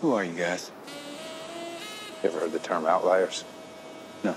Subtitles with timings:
[0.00, 0.70] Who are you guys?
[2.22, 3.44] You ever heard the term outliers?
[4.22, 4.34] No.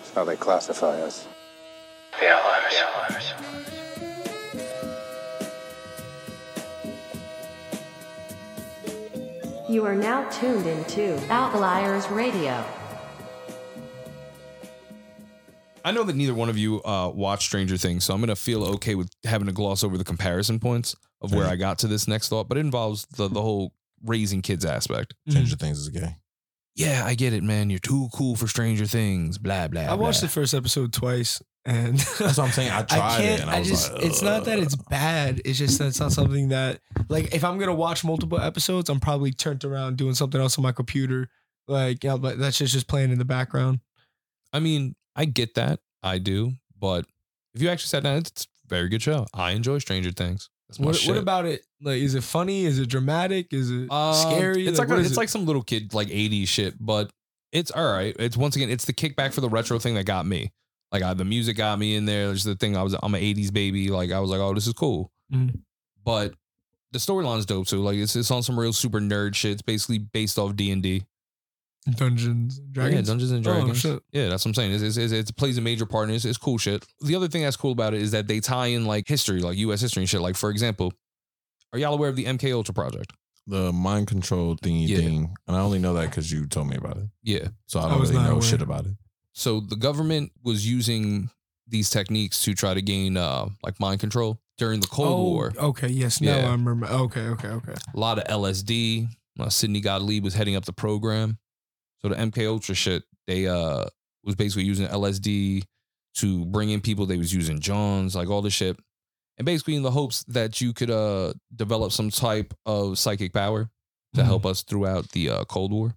[0.00, 1.26] It's how they classify us.
[2.20, 3.34] The outliers.
[9.68, 12.64] You are now tuned into Outliers Radio.
[15.84, 18.64] I know that neither one of you uh, watched Stranger Things, so I'm gonna feel
[18.74, 22.06] okay with having to gloss over the comparison points of where I got to this
[22.08, 22.48] next thought.
[22.48, 23.72] But it involves the the whole
[24.04, 25.14] raising kids aspect.
[25.14, 25.30] Mm-hmm.
[25.32, 26.16] Stranger Things is gay.
[26.76, 27.68] Yeah, I get it, man.
[27.68, 29.38] You're too cool for Stranger Things.
[29.38, 29.82] Blah blah.
[29.82, 30.28] I watched blah.
[30.28, 32.70] the first episode twice, and That's what I'm saying.
[32.70, 33.26] I tried I it.
[33.26, 33.40] can't.
[33.42, 33.92] And I, I, was just.
[33.92, 35.42] like, it's not that it's bad.
[35.44, 39.00] It's just that it's not something that like if I'm gonna watch multiple episodes, I'm
[39.00, 41.28] probably turned around doing something else on my computer.
[41.68, 43.80] Like yeah, but that's just just playing in the background.
[44.52, 45.80] I mean, I get that.
[46.02, 46.52] I do.
[46.78, 47.04] But
[47.54, 49.26] if you actually sat down, it's a very good show.
[49.34, 50.48] I enjoy Stranger Things.
[50.78, 51.62] What, what about it?
[51.82, 52.64] Like, is it funny?
[52.64, 53.52] Is it dramatic?
[53.52, 54.66] Is it Um, scary?
[54.66, 55.16] It's like, what a- it's it?
[55.16, 57.10] like some little kid like 80s shit, but
[57.52, 58.14] it's all right.
[58.18, 60.52] It's once again, it's the kickback for the retro thing that got me.
[60.92, 62.26] Like I, the music got me in there.
[62.28, 63.90] There's the thing I was I'm an 80s baby.
[63.90, 65.10] Like I was like, oh, this is cool.
[65.32, 65.60] Mhm.
[66.04, 66.34] But
[66.92, 67.80] the storyline's dope too.
[67.80, 69.52] Like it's it's on some real super nerd shit.
[69.52, 71.04] It's basically based off D and D.
[71.90, 72.94] Dungeons and Dragons.
[73.08, 73.78] Yeah, Dungeons and Oh, Dragons.
[73.78, 74.02] shit.
[74.12, 74.72] yeah, that's what I'm saying.
[74.72, 76.16] It's, it's, it's, it plays a major part in it.
[76.16, 76.84] It's, it's cool shit.
[77.00, 79.56] The other thing that's cool about it is that they tie in like history, like
[79.58, 79.80] U.S.
[79.80, 80.20] history and shit.
[80.20, 80.92] Like for example,
[81.72, 83.12] are y'all aware of the MK Ultra project?
[83.46, 84.98] the mind control thingy Yeah.
[84.98, 87.04] thing, and I only know that because you told me about it.
[87.24, 87.48] Yeah.
[87.66, 88.42] So I I don't was really know aware.
[88.42, 88.92] shit about it.
[89.32, 91.30] So the government was using
[91.66, 95.52] these techniques to try to gain uh like mind control during the Cold oh, War.
[95.56, 95.88] Okay.
[95.88, 96.20] Yes.
[96.20, 96.48] Now Yeah.
[96.48, 96.86] I remember.
[96.86, 97.22] Okay.
[97.28, 97.48] Okay.
[97.48, 97.74] Okay.
[97.92, 99.08] A lot of LSD.
[99.38, 101.38] Uh, Sidney Gottlieb was heading up the program.
[102.02, 103.84] So the MK Ultra shit, they uh
[104.24, 105.62] was basically using LSD
[106.16, 107.06] to bring in people.
[107.06, 108.78] They was using Johns, like all this shit.
[109.38, 113.70] And basically in the hopes that you could uh develop some type of psychic power
[114.14, 114.24] to Mhm.
[114.24, 115.94] help us throughout the uh, Cold War.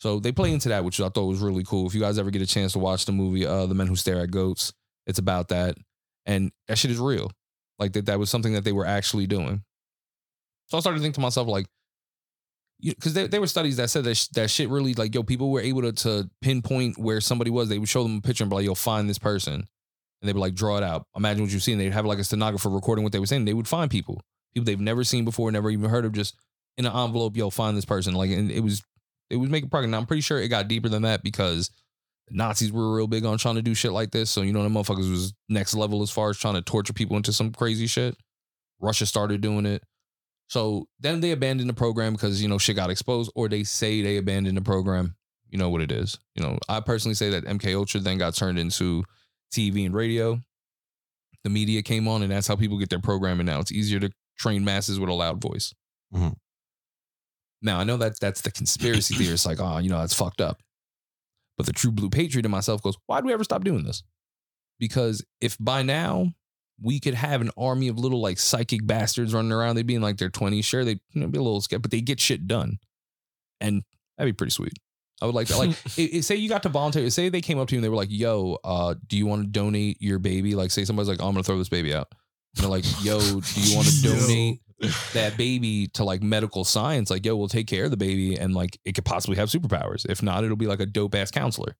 [0.00, 1.86] So they play into that, which I thought was really cool.
[1.86, 3.96] If you guys ever get a chance to watch the movie uh, "The Men Who
[3.96, 4.72] Stare at Goats,"
[5.06, 5.76] it's about that,
[6.26, 7.30] and that shit is real.
[7.78, 9.62] Like that, that was something that they were actually doing.
[10.66, 11.66] So I started to think to myself, like,
[12.84, 15.50] because there, there were studies that said that sh- that shit really, like, yo, people
[15.50, 17.68] were able to, to pinpoint where somebody was.
[17.68, 19.64] They would show them a picture and be like, yo, find this person, and
[20.22, 21.06] they would like draw it out.
[21.16, 21.78] Imagine what you've seen.
[21.78, 23.44] They'd have like a stenographer recording what they were saying.
[23.44, 24.20] They would find people,
[24.52, 26.36] people they've never seen before, never even heard of, just
[26.76, 28.14] in an envelope, yo, find this person.
[28.14, 28.82] Like, and it was
[29.30, 29.90] it was making progress.
[29.90, 31.70] Now I'm pretty sure it got deeper than that because
[32.30, 34.30] Nazis were real big on trying to do shit like this.
[34.30, 37.16] So you know, the motherfuckers was next level as far as trying to torture people
[37.16, 38.16] into some crazy shit.
[38.80, 39.82] Russia started doing it.
[40.48, 44.02] So then they abandoned the program because you know shit got exposed, or they say
[44.02, 45.16] they abandoned the program.
[45.50, 46.18] You know what it is.
[46.34, 49.04] You know, I personally say that MK Ultra then got turned into
[49.52, 50.40] TV and radio.
[51.44, 53.60] The media came on, and that's how people get their programming now.
[53.60, 55.72] It's easier to train masses with a loud voice.
[56.12, 56.34] Mhm.
[57.62, 60.60] Now I know that that's the conspiracy theorist, like, oh, you know, that's fucked up.
[61.56, 64.02] But the true blue patriot in myself goes, why do we ever stop doing this?
[64.80, 66.32] Because if by now
[66.82, 70.02] we could have an army of little like psychic bastards running around, they'd be in
[70.02, 72.46] like their 20s, sure, they'd you know, be a little scared, but they get shit
[72.46, 72.78] done.
[73.60, 73.82] And
[74.18, 74.72] that'd be pretty sweet.
[75.22, 75.58] I would like that.
[75.58, 77.08] Like, it, it- say you got to volunteer.
[77.10, 79.42] Say they came up to you and they were like, "Yo, uh, do you want
[79.42, 82.08] to donate your baby?" Like, say somebody's like, oh, "I'm gonna throw this baby out."
[82.56, 84.60] And they're like, "Yo, do you want to donate
[85.12, 88.54] that baby to like medical science, like, yo, we'll take care of the baby and
[88.54, 90.04] like it could possibly have superpowers.
[90.08, 91.76] If not, it'll be like a dope ass counselor.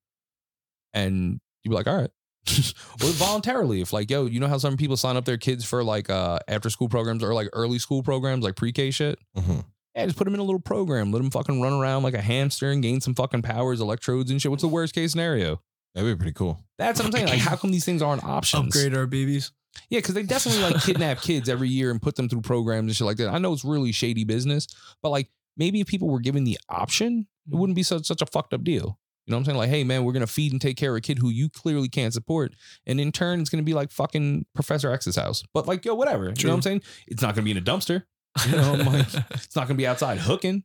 [0.93, 2.11] And you'd be like, all right.
[3.03, 5.83] or voluntarily, if like, yo, you know how some people sign up their kids for
[5.83, 9.19] like uh after school programs or like early school programs, like pre-K shit?
[9.37, 9.65] Mhm.
[9.95, 11.13] Yeah, just put them in a little program.
[11.13, 14.43] Let them fucking run around like a hamster and gain some fucking powers, electrodes and
[14.43, 14.51] shit.
[14.51, 15.61] What's the worst case scenario?
[15.95, 16.61] That'd be pretty cool.
[16.79, 17.29] That's what I'm saying.
[17.29, 18.75] Like, how come these things aren't options?
[18.75, 19.53] Upgrade our babies.
[19.89, 22.97] Yeah, because they definitely like kidnap kids every year and put them through programs and
[22.97, 23.29] shit like that.
[23.29, 24.67] I know it's really shady business,
[25.03, 28.27] but like maybe if people were given the option, it wouldn't be such such a
[28.27, 28.99] fucked up deal.
[29.27, 29.59] You know what I'm saying?
[29.59, 31.89] Like, hey man, we're gonna feed and take care of a kid who you clearly
[31.89, 32.55] can't support,
[32.87, 35.43] and in turn, it's gonna be like fucking Professor X's house.
[35.55, 36.25] But like, yo, whatever.
[36.37, 36.83] You know what I'm saying?
[37.07, 38.03] It's not gonna be in a dumpster.
[38.49, 40.65] You know, like, it's not gonna be outside hooking.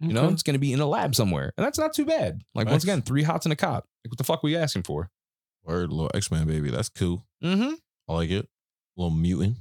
[0.00, 2.42] You know, it's gonna be in a lab somewhere, and that's not too bad.
[2.54, 3.86] Like once again, three hots and a cop.
[4.04, 5.10] Like, what the fuck were you asking for?
[5.64, 6.70] Word, little X Men baby.
[6.70, 7.26] That's cool.
[7.42, 7.72] Mm-hmm.
[8.08, 8.46] I like it.
[8.96, 9.56] little mutant.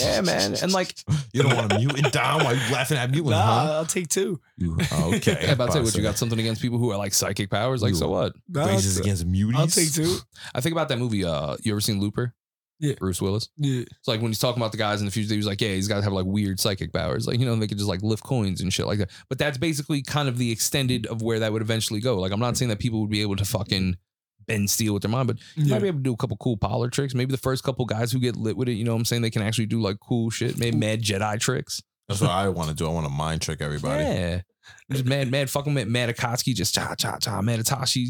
[0.00, 0.54] Yeah, man.
[0.62, 0.94] And like,
[1.32, 3.72] You don't want a mutant down while you laughing at mutant, Nah, huh?
[3.74, 4.40] I'll take two.
[4.56, 5.38] You, okay.
[5.42, 7.82] Yeah, about to say what you got something against people who are like psychic powers.
[7.82, 8.32] Like, You- so what?
[8.48, 9.54] Nah, I'll, Raises against muties.
[9.56, 10.16] I'll take two.
[10.54, 11.24] I think about that movie.
[11.24, 12.34] Uh, you ever seen Looper?
[12.82, 12.94] Yeah.
[12.98, 13.50] Bruce Willis.
[13.58, 13.82] Yeah.
[13.82, 15.68] It's like when he's talking about the guys in the future, he was like, yeah,
[15.74, 17.26] he's got to have like weird psychic powers.
[17.26, 19.10] Like, you know, they could just like lift coins and shit like that.
[19.28, 22.18] But that's basically kind of the extended of where that would eventually go.
[22.18, 23.98] Like, I'm not saying that people would be able to fucking
[24.50, 25.74] bend steel with their mind, but you Yeah.
[25.74, 27.14] might be able to do a couple cool polar tricks.
[27.14, 29.22] Maybe the first couple guys who get lit with it, you know what I'm saying?
[29.22, 31.80] They can actually do like cool shit, maybe mad Jedi tricks.
[32.08, 32.86] That's what I want to do.
[32.86, 34.02] I want to mind trick everybody.
[34.02, 34.40] Yeah.
[34.90, 38.06] Just mad, mad fucking mad, mad Akatsuki, just cha cha cha, mad Itachi.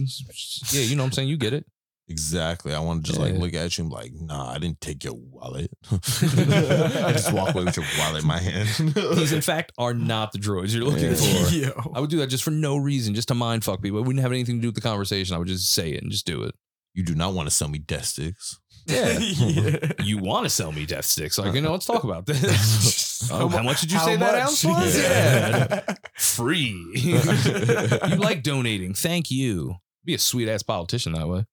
[0.72, 1.28] Yeah, you know what I'm saying?
[1.28, 1.66] You get it.
[2.10, 2.74] Exactly.
[2.74, 5.04] I want to just like look at you and be like, nah, I didn't take
[5.04, 5.70] your wallet.
[5.92, 8.68] I just walk away with your wallet in my hand.
[9.16, 11.54] These, in fact, are not the droids you're looking for.
[11.54, 11.92] Yo.
[11.94, 13.98] I would do that just for no reason, just to mind fuck people.
[14.00, 15.36] It wouldn't have anything to do with the conversation.
[15.36, 16.54] I would just say it and just do it.
[16.94, 18.58] you do not want to sell me death sticks.
[18.86, 19.16] Yeah.
[19.18, 19.76] Yeah.
[20.02, 21.38] You want to sell me death sticks.
[21.38, 23.30] Like, you know, let's talk about this.
[23.30, 24.42] oh, how much did you How say that much?
[24.42, 24.98] ounce was?
[24.98, 25.80] Yeah.
[25.86, 25.94] Yeah.
[26.18, 26.74] Free.
[26.96, 28.94] you like donating.
[28.94, 29.76] Thank you.
[30.04, 31.44] Be a sweet ass politician that way.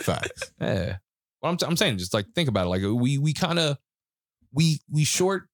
[0.00, 0.52] Facts.
[0.60, 0.96] Yeah.
[1.40, 2.68] Well, I'm, I'm saying, just like think about it.
[2.68, 3.78] Like we we kind of
[4.52, 5.48] we we short.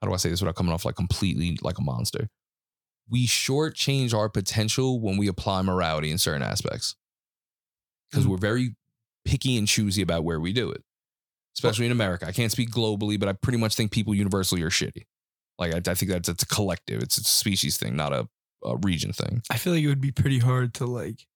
[0.00, 2.28] How do I say this without coming off like completely like a monster?
[3.10, 6.96] We shortchange our potential when we apply morality in certain aspects
[8.10, 8.30] because hmm.
[8.30, 8.74] we're very
[9.24, 10.82] picky and choosy about where we do it,
[11.56, 12.26] especially in America.
[12.26, 15.04] I can't speak globally, but I pretty much think people universally are shitty.
[15.58, 17.02] Like I, I think that's it's a collective.
[17.02, 18.28] It's a species thing, not a,
[18.64, 19.42] a region thing.
[19.50, 21.26] I feel like it would be pretty hard to like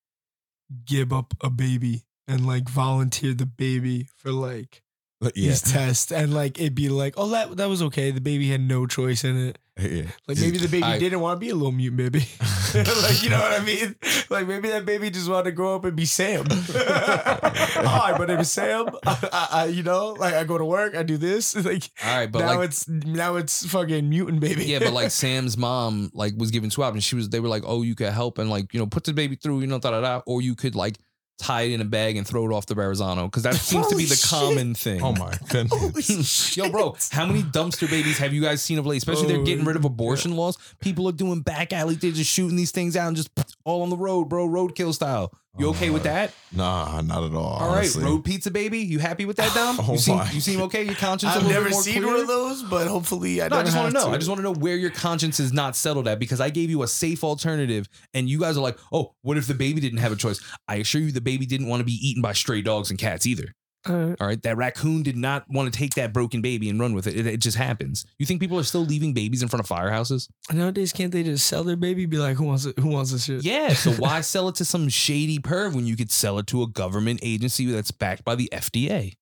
[0.84, 4.82] give up a baby and like volunteer the baby for like
[5.20, 5.30] yeah.
[5.34, 8.10] these tests and like it'd be like, oh that that was okay.
[8.10, 9.58] The baby had no choice in it.
[9.78, 10.02] Yeah.
[10.28, 12.20] Like maybe the baby I- didn't want to be a little mute baby.
[12.74, 13.94] like you know what I mean?
[14.30, 16.44] Like maybe that baby just wanted to grow up and be Sam.
[16.50, 18.86] Hi, my name is Sam.
[19.06, 21.54] I, I, I- you know, like I go to work, I do this.
[21.56, 24.64] Like All right, but now like it's now it's fucking mutant baby.
[24.64, 27.04] yeah, but like Sam's mom like was given two options.
[27.04, 29.12] She was they were like, oh, you could help and like you know put the
[29.12, 30.96] baby through, you know, da da da, or you could like
[31.38, 33.96] tie it in a bag and throw it off the Verrazano because that seems to
[33.96, 34.30] be the oh, shit.
[34.30, 35.02] common thing.
[35.02, 36.56] Oh my goodness.
[36.56, 38.96] Yo, bro, how many dumpster babies have you guys seen of late?
[38.98, 40.56] Especially they're Oh, getting rid of abortion laws.
[40.80, 41.94] People are doing back alley.
[41.94, 43.30] They're just shooting these things out and just
[43.64, 45.32] all on the road, bro, roadkill style.
[45.58, 46.32] You okay with that?
[46.52, 47.44] Nah, not at all.
[47.44, 48.04] All right, honestly.
[48.04, 48.78] road pizza baby.
[48.80, 49.78] You happy with that, Dom?
[49.88, 50.30] Oh you seem my.
[50.30, 50.82] you seem okay.
[50.82, 51.32] Your conscience.
[51.34, 52.06] I've little never bit more seen clear?
[52.06, 54.10] one of those, but hopefully I No, I don't just want to know.
[54.12, 56.70] I just want to know where your conscience is not settled at because I gave
[56.70, 59.98] you a safe alternative, and you guys are like, "Oh, what if the baby didn't
[59.98, 62.62] have a choice?" I assure you, the baby didn't want to be eaten by stray
[62.62, 63.54] dogs and cats either.
[63.88, 66.94] Uh, All right, that raccoon did not want to take that broken baby and run
[66.94, 67.16] with it.
[67.16, 68.04] It, it just happens.
[68.18, 70.28] You think people are still leaving babies in front of firehouses?
[70.52, 72.06] nowadays, can't they just sell their baby?
[72.06, 72.78] Be like, who wants it?
[72.78, 73.44] Who wants this shit?
[73.44, 73.74] Yeah.
[73.74, 76.66] So why sell it to some shady perv when you could sell it to a
[76.66, 79.14] government agency that's backed by the FDA?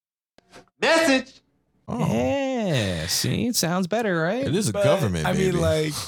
[1.86, 3.06] Oh, Yeah.
[3.06, 4.46] See, it sounds better, right?
[4.46, 5.26] it is a But, government.
[5.26, 5.92] I mean, like,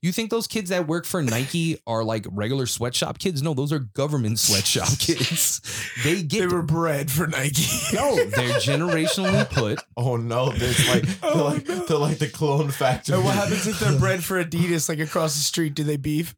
[0.00, 3.42] You think those kids that work for Nike are like regular sweatshop kids?
[3.42, 5.60] No, those are government sweatshop kids.
[6.04, 7.66] They get they get were bred for Nike.
[7.92, 9.80] no, they're generationally put.
[9.96, 11.84] oh no, there's like, they're Oh, like, no.
[11.84, 13.16] they're like the clone factory.
[13.16, 15.74] And what happens if they're bred for Adidas, like across the street?
[15.74, 16.32] Do they beef?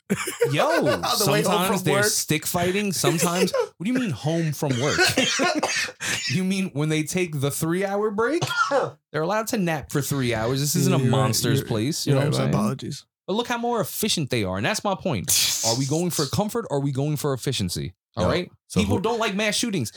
[0.50, 2.04] Yo, the sometimes they're work.
[2.06, 2.94] stick fighting.
[2.94, 4.98] Sometimes, what do you mean home from work?
[6.30, 8.42] you mean when they take the three hour break?
[9.12, 10.60] They're allowed to nap for three hours.
[10.60, 12.06] This isn't a You're right, monster's you're- place.
[12.06, 12.48] You know what I'm saying?
[12.50, 13.04] apologies.
[13.26, 14.56] But look how more efficient they are.
[14.56, 15.62] And that's my point.
[15.66, 17.92] Are we going for comfort or are we going for efficiency?
[18.16, 18.50] All right.
[18.66, 19.92] so people who- don't like mass shootings.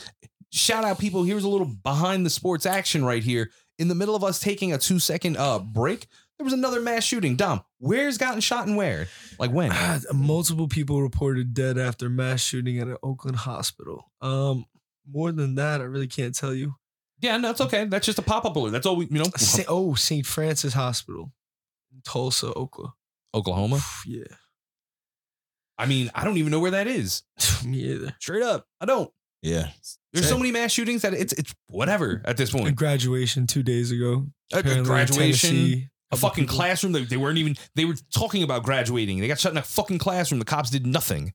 [0.52, 1.24] Shout out, people.
[1.24, 3.50] Here's a little behind the sports action right here.
[3.78, 6.06] In the middle of us taking a two second uh break,
[6.38, 7.34] there was another mass shooting.
[7.34, 9.08] Dom, where's gotten shot and where?
[9.40, 9.70] Like when?
[9.72, 14.12] Ah, multiple people reported dead after mass shooting at an Oakland hospital.
[14.20, 14.64] Um,
[15.10, 16.74] more than that, I really can't tell you.
[17.24, 17.86] Yeah, no, it's okay.
[17.86, 18.72] That's just a pop up balloon.
[18.72, 19.24] That's all we, you know.
[19.36, 20.26] Sa- oh, St.
[20.26, 21.32] Francis Hospital
[21.92, 22.94] in Tulsa, Oklahoma.
[23.34, 23.80] Oklahoma.
[24.06, 24.24] Yeah,
[25.78, 27.22] I mean, I don't even know where that is.
[27.64, 28.14] me either.
[28.20, 29.10] Straight up, I don't.
[29.42, 29.68] yeah.
[30.12, 32.76] There's so many mass shootings that it's it's whatever at this A point.
[32.76, 34.26] graduation two days ago.
[34.52, 36.92] A, a Apparently graduation, Tennessee, a couple fucking people- classroom.
[36.92, 37.56] They, they weren't even.
[37.74, 39.18] They were talking about graduating.
[39.20, 40.38] They got shut in a fucking classroom.
[40.38, 41.32] The cops did nothing.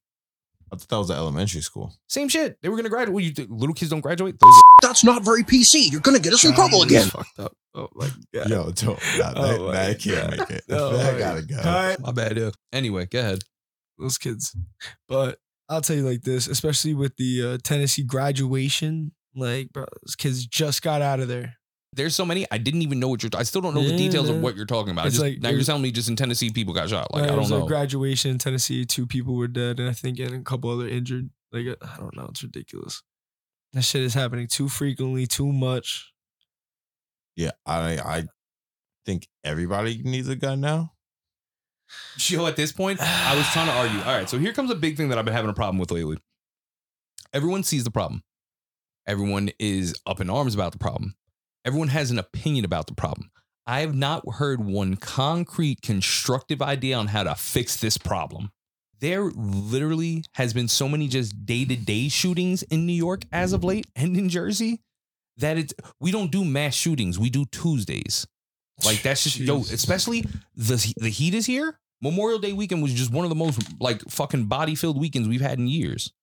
[0.71, 1.93] I thought that was an elementary school.
[2.07, 2.57] Same shit.
[2.61, 3.13] They were gonna graduate.
[3.13, 4.39] Well, you little kids don't graduate.
[4.39, 5.91] Those That's not very PC.
[5.91, 7.07] You're gonna get us in trouble again.
[7.07, 7.53] Fucked up.
[7.75, 8.49] Oh my god.
[8.49, 10.63] Yo, don't, nah, Oh that, my that can't make it.
[10.69, 11.61] Oh that my gotta go.
[11.63, 11.97] God.
[11.99, 12.37] my bad.
[12.37, 12.49] Yeah.
[12.73, 13.43] Anyway, go ahead.
[13.97, 14.55] those kids.
[15.07, 15.37] But
[15.69, 20.45] I'll tell you like this, especially with the uh, Tennessee graduation, like bro, those kids
[20.45, 21.55] just got out of there.
[21.93, 22.45] There's so many.
[22.51, 23.31] I didn't even know what you're.
[23.35, 25.07] I still don't know the Yeah, details of what you're talking about.
[25.07, 27.11] It's just, like- now it you're telling me just in Tennessee people got shot.
[27.13, 27.65] Like Right, I don't was know.
[27.65, 28.85] a graduation in Tennessee.
[28.85, 31.29] Two people were dead, and I think and a couple other injured.
[31.51, 33.01] Like I don't know, it's ridiculous.
[33.73, 36.11] That shit is happening too frequently, too much.
[37.35, 38.23] Yeah, I I
[39.05, 40.93] think everybody needs a gun now.
[42.17, 43.99] Yo, at this point, I was trying to argue.
[43.99, 45.91] All right, so here comes a big thing that I've been having a problem with
[45.91, 46.17] lately.
[47.33, 48.23] Everyone sees the problem.
[49.07, 51.15] Everyone is up in arms about the problem.
[51.65, 53.31] Everyone has an opinion about the problem.
[53.65, 58.51] I have not heard one concrete, constructive idea on how to fix this problem.
[58.99, 63.53] There literally has been so many just day to day shootings in New York as
[63.53, 64.81] of late and in Jersey
[65.37, 67.17] that it's we don't do mass shootings.
[67.17, 68.27] We do Tuesdays.
[68.85, 69.73] Like that's just yo, Jesus.
[69.73, 70.25] especially
[70.55, 71.79] the the heat is here.
[72.01, 75.41] Memorial Day weekend was just one of the most like fucking body filled weekends we've
[75.41, 76.13] had in years.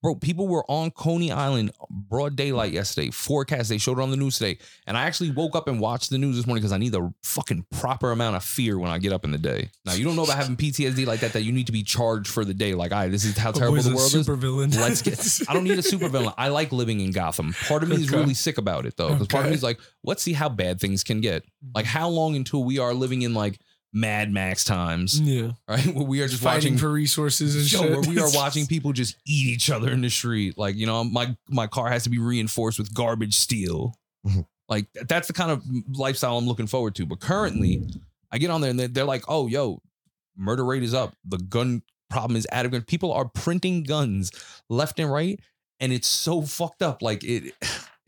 [0.00, 3.10] Bro, people were on Coney Island broad daylight yesterday.
[3.10, 4.58] Forecast, they showed it on the news today.
[4.86, 7.12] And I actually woke up and watched the news this morning because I need the
[7.24, 9.70] fucking proper amount of fear when I get up in the day.
[9.84, 12.28] Now, you don't know about having PTSD like that, that you need to be charged
[12.28, 12.74] for the day.
[12.74, 14.12] Like, all right, this is how terrible the world is.
[14.12, 14.70] super villain.
[14.70, 15.18] Let's get.
[15.48, 16.32] I don't need a super villain.
[16.38, 17.54] I like living in Gotham.
[17.66, 18.18] Part of me is Okay.
[18.20, 20.80] really sick about it though, because part of me is like, let's see how bad
[20.80, 21.42] things can get.
[21.74, 23.58] Like, how long until we are living in like
[23.92, 25.86] Mad Max times, yeah, right?
[25.94, 27.90] Where we are just fighting watching for resources and Yo, shit.
[27.90, 30.58] where we are watching people just eat each other in the street.
[30.58, 33.94] Like, you know, my my car has to be reinforced with garbage steel.
[34.26, 34.46] Mhm.
[34.68, 35.62] like that's the kind of
[35.96, 37.06] lifestyle I'm looking forward to.
[37.06, 37.88] But currently,
[38.30, 39.80] I get on there and they're, they're like, "Oh, yo,
[40.36, 41.14] murder rate is up.
[41.24, 42.82] The gun problem is out of gun.
[42.82, 44.30] People are printing guns
[44.68, 45.40] left and right,
[45.80, 47.00] and it's so fucked up.
[47.00, 47.54] Like it,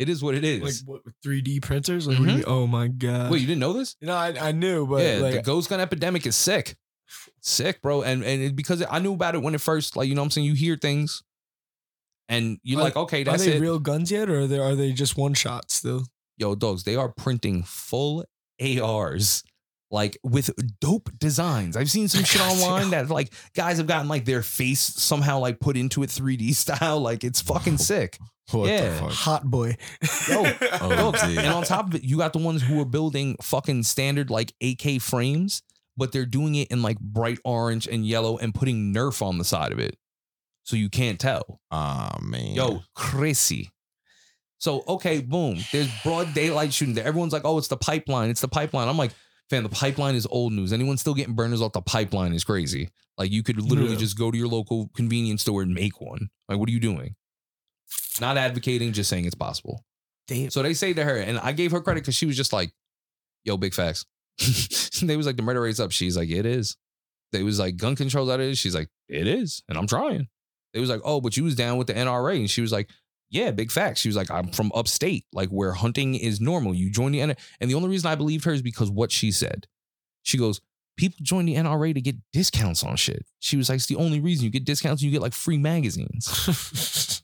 [0.01, 0.63] it is what it is.
[0.63, 2.09] like what 3D printers.
[2.09, 2.51] Like, what do you mm-hmm.
[2.51, 3.31] oh my god!
[3.31, 3.97] Wait, you didn't know this?
[4.01, 6.77] know, I, I knew, but yeah, the like, ghost gun epidemic is sick.
[7.41, 8.03] Sick, bro.
[8.03, 10.27] And and it, because I knew about it when it first, like, you know what
[10.27, 10.47] I'm saying?
[10.47, 11.23] You hear things
[12.31, 13.61] and you're Are- like, okay, are that's they it.
[13.61, 16.05] real guns yet, or are they are they just one shot still?
[16.39, 18.25] Yo, dogs, they are printing full
[18.59, 19.43] ARs.
[19.93, 21.77] Like with dope designs.
[21.77, 25.59] I've seen some shit online that like guys have gotten like their face somehow like
[25.59, 27.01] put into it 3D style.
[27.01, 28.17] Like it's fucking sick.
[28.53, 28.91] What Yeah.
[28.91, 29.13] the fuck?
[29.13, 29.77] Hot boy.
[30.29, 30.43] Yo,
[30.81, 34.31] Oh, and on top of it, you got the ones who are building fucking standard
[34.31, 35.63] like AK frames,
[35.97, 39.45] but they're doing it in like bright orange and yellow and putting Nerf on the
[39.45, 39.97] side of it.
[40.65, 41.61] So you can't tell.
[41.71, 42.55] Ah man.
[42.55, 43.71] Yo, crazy.
[44.59, 45.59] So, okay, boom.
[45.73, 47.07] There's broad daylight shooting there.
[47.07, 48.29] Everyone's like, oh, it's the pipeline.
[48.29, 48.89] It's the pipeline.
[48.89, 49.13] I'm like,
[49.49, 50.73] fam, the pipeline is old news.
[50.75, 52.91] Anyone still getting burners off the pipeline is crazy.
[53.17, 53.99] Like, you could literally Yeah.
[54.01, 56.29] just go to your local convenience store and make one.
[56.47, 57.15] Like, what are you doing?
[58.21, 59.85] Not advocating, just saying it's possible.
[60.27, 60.51] Damn.
[60.51, 62.73] So they say to her, and I gave her credit because she was just like,
[63.45, 64.07] yo, big facts.
[65.03, 65.93] they was like, the murder rate's up.
[65.93, 66.77] She's like, it is.
[67.33, 68.57] They was like, gun control's out of it.
[68.57, 69.63] She's like, it is.
[69.69, 70.29] And I'm trying.
[70.73, 72.37] They was like, oh, but you was down with the NRA.
[72.37, 72.91] And she was like,
[73.31, 74.01] yeah, big facts.
[74.01, 76.75] She was like, I'm from upstate, like where hunting is normal.
[76.75, 77.39] You join the NRA.
[77.61, 79.67] And the only reason I believed her is because what she said.
[80.23, 80.61] She goes,
[80.97, 83.25] people join the NRA to get discounts on shit.
[83.39, 85.03] She was like, it's the only reason you get discounts.
[85.03, 86.27] And you get like free magazines.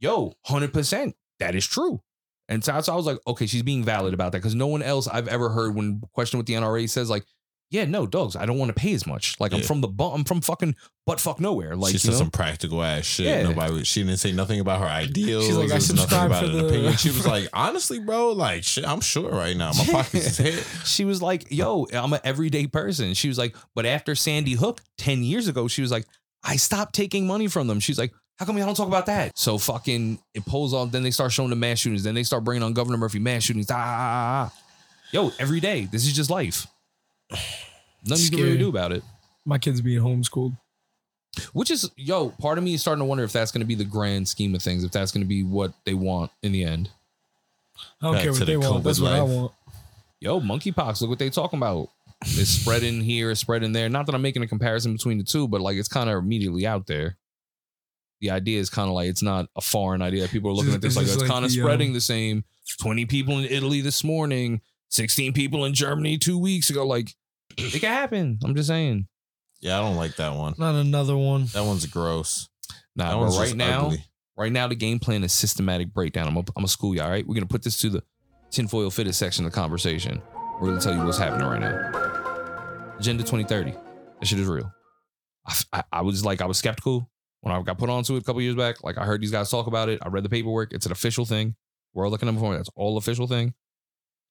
[0.00, 1.12] Yo, 100%.
[1.40, 2.00] That is true.
[2.48, 4.82] And so, so I was like, okay, she's being valid about that because no one
[4.82, 7.24] else I've ever heard when questioned with the NRA says, like,
[7.70, 9.34] yeah, no, dogs, I don't want to pay as much.
[9.40, 11.74] Like, I'm from the bu- I'm from fucking butt fuck nowhere.
[11.74, 13.26] Like, she said some practical ass shit.
[13.26, 13.42] Yeah.
[13.42, 15.46] Nobody, she didn't say nothing about her ideals.
[15.46, 16.92] She's like, I nothing subscribe about for the- opinion.
[16.96, 19.72] She was like, honestly, bro, like, shit, I'm sure right now.
[19.76, 20.66] My pockets is hit.
[20.86, 23.14] she was like, yo, I'm an everyday person.
[23.14, 26.06] She was like, but after Sandy Hook 10 years ago, she was like,
[26.44, 27.80] I stopped taking money from them.
[27.80, 29.38] She's like, how come y'all don't talk about that?
[29.38, 30.90] So fucking it pulls off.
[30.90, 32.02] Then they start showing the mass shootings.
[32.02, 33.70] Then they start bringing on Governor Murphy mass shootings.
[33.70, 34.62] Ah, ah, ah, ah.
[35.12, 35.88] Yo, every day.
[35.90, 36.66] This is just life.
[38.04, 39.02] Nothing you can really do about it.
[39.44, 40.56] My kids being homeschooled.
[41.52, 43.74] Which is, yo, part of me is starting to wonder if that's going to be
[43.74, 46.64] the grand scheme of things, if that's going to be what they want in the
[46.64, 46.90] end.
[48.00, 48.84] I don't Back care to what the they want.
[48.84, 49.52] That's COVID what I want.
[50.20, 51.90] Yo, monkeypox, look what they talking about.
[52.22, 53.88] It's spreading here, it's spreading there.
[53.88, 56.66] Not that I'm making a comparison between the two, but like it's kind of immediately
[56.66, 57.16] out there.
[58.20, 60.26] The idea is kind of like it's not a foreign idea.
[60.28, 62.44] People are looking Is- at this like it's like kind of spreading um, the same.
[62.80, 66.86] 20 people in Italy this morning, 16 people in Germany two weeks ago.
[66.86, 67.14] Like
[67.58, 68.38] it can happen.
[68.44, 69.06] I'm just saying.
[69.60, 70.54] Yeah, I don't like that one.
[70.58, 71.46] Not another one.
[71.46, 72.48] That one's gross.
[72.94, 74.04] Nah, That but one's right now, ugly.
[74.36, 76.26] right now the game plan is systematic breakdown.
[76.28, 77.02] I'm gonna, I'm gonna school you.
[77.02, 78.02] All right, we're gonna put this to the
[78.50, 80.22] tinfoil fitted section of the conversation.
[80.60, 82.94] We're gonna tell you what's happening right now.
[82.98, 83.72] Agenda 2030.
[84.20, 84.72] That shit is real.
[85.46, 87.10] I, I, I was like, I was skeptical
[87.46, 88.82] when I got put onto it a couple years back.
[88.82, 90.00] Like I heard these guys talk about it.
[90.02, 90.72] I read the paperwork.
[90.72, 91.54] It's an official thing.
[91.94, 92.56] We're World Economic Forum.
[92.56, 93.54] That's all official thing.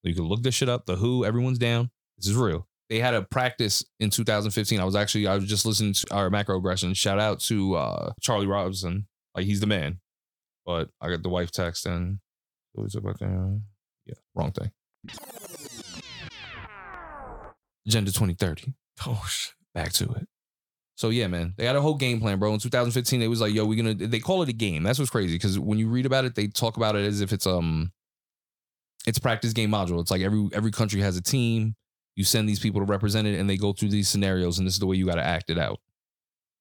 [0.03, 0.85] You can look this shit up.
[0.85, 1.23] The Who.
[1.23, 1.91] Everyone's down.
[2.17, 2.67] This is real.
[2.89, 4.81] They had a practice in 2015.
[4.81, 6.93] I was actually I was just listening to our macroaggression.
[6.93, 9.07] Shout out to uh, Charlie Robinson.
[9.33, 10.01] Like he's the man.
[10.65, 12.19] But I got the wife text and
[12.73, 13.21] what was it about?
[13.21, 14.71] Yeah, wrong thing.
[17.87, 18.73] Agenda 2030.
[19.07, 19.53] Oh shit.
[19.73, 20.27] Back to it.
[20.95, 22.53] So yeah, man, they had a whole game plan, bro.
[22.53, 24.83] In 2015, they was like, "Yo, we're gonna." They call it a game.
[24.83, 27.33] That's what's crazy because when you read about it, they talk about it as if
[27.33, 27.91] it's um,
[29.05, 29.99] it's practice game module.
[29.99, 31.75] It's like every every country has a team.
[32.15, 34.75] You send these people to represent it, and they go through these scenarios, and this
[34.75, 35.79] is the way you got to act it out.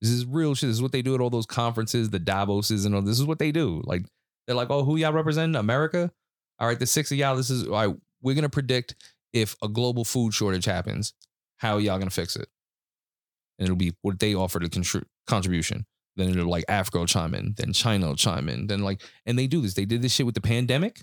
[0.00, 0.68] This is real shit.
[0.68, 3.02] This is what they do at all those conferences, the Davoses, and all.
[3.02, 3.82] This is what they do.
[3.84, 4.04] Like
[4.46, 5.54] they're like, "Oh, who y'all represent?
[5.54, 6.10] America?
[6.58, 7.36] All right, the six of y'all.
[7.36, 7.96] This is all right.
[8.20, 8.96] We're gonna predict
[9.32, 11.14] if a global food shortage happens.
[11.58, 12.48] How y'all gonna fix it?"
[13.58, 15.86] And it'll be what they offer the contri- contribution.
[16.16, 19.38] Then it'll like Africa will chime in, then China will chime in, then like, and
[19.38, 19.74] they do this.
[19.74, 21.02] They did this shit with the pandemic.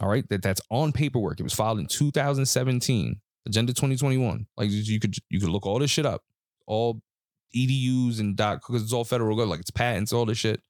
[0.00, 1.40] All right, that that's on paperwork.
[1.40, 4.46] It was filed in 2017, Agenda 2021.
[4.56, 6.22] Like you could you could look all this shit up,
[6.66, 7.00] all
[7.54, 10.60] EDUs and dot because it's all federal go like it's patents, all this shit.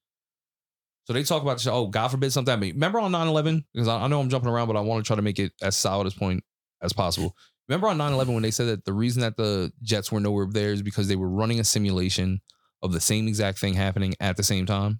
[1.05, 2.59] So they talk about, oh, God forbid something.
[2.59, 3.65] Mean, remember on 9 11?
[3.73, 5.53] Because I, I know I'm jumping around, but I want to try to make it
[5.61, 6.43] as solid as point
[6.81, 7.35] as possible.
[7.67, 10.47] Remember on 9 11 when they said that the reason that the jets were nowhere
[10.49, 12.41] there is because they were running a simulation
[12.83, 14.99] of the same exact thing happening at the same time?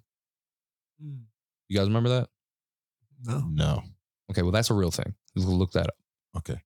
[1.00, 1.22] Hmm.
[1.68, 2.28] You guys remember that?
[3.24, 3.44] No.
[3.48, 3.82] No.
[4.30, 5.14] Okay, well, that's a real thing.
[5.34, 5.94] Let's Look that up.
[6.36, 6.60] Okay.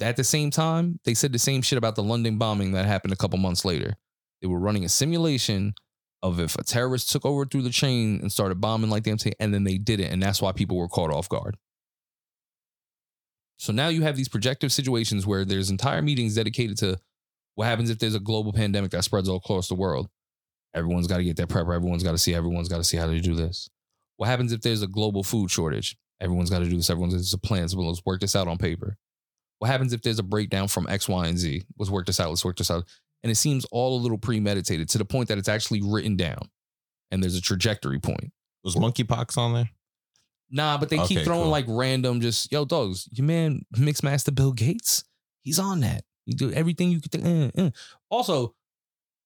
[0.00, 3.12] At the same time, they said the same shit about the London bombing that happened
[3.12, 3.96] a couple months later.
[4.40, 5.74] They were running a simulation
[6.22, 9.32] of if a terrorist took over through the chain and started bombing like the MTA,
[9.40, 11.56] and then they did it, and that's why people were caught off guard.
[13.60, 16.98] So now you have these projective situations where there's entire meetings dedicated to
[17.56, 20.08] what happens if there's a global pandemic that spreads all across the world.
[20.74, 21.68] Everyone's got to get their prep.
[21.68, 22.34] Everyone's got to see.
[22.34, 23.68] Everyone's got to see how to do this.
[24.16, 25.98] What happens if there's a global food shortage?
[26.22, 26.88] Everyone's got to do this.
[26.88, 27.68] Everyone's got a plan.
[27.68, 28.96] So let's work this out on paper.
[29.58, 31.62] What happens if there's a breakdown from X, Y, and Z?
[31.78, 32.30] Let's work this out.
[32.30, 32.84] Let's work this out.
[33.22, 36.48] And it seems all a little premeditated to the point that it's actually written down,
[37.10, 38.32] and there's a trajectory point.
[38.64, 39.70] Was monkeypox on there?
[40.50, 41.50] Nah, but they keep throwing cool.
[41.50, 43.08] like random, just yo, dogs.
[43.12, 45.04] Your man, Mixmaster Bill Gates,
[45.42, 46.04] he's on that.
[46.26, 47.54] You do everything you could think.
[47.56, 47.70] uh, uh.
[48.08, 48.54] Also,